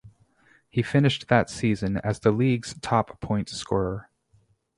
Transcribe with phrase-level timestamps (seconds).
[0.67, 4.09] He finished that season as the League's top point scorer.